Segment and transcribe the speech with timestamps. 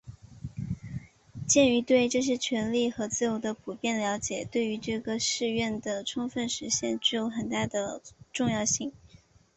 [1.47, 8.01] 鉴于对这些权利和自由的普遍了解对于这个誓愿的充分实现具有很大的
[8.33, 8.91] 重要性